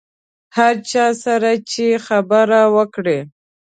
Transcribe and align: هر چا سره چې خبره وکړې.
هر 0.57 0.75
چا 0.91 1.05
سره 1.23 1.51
چې 1.71 1.85
خبره 2.05 2.61
وکړې. 2.75 3.19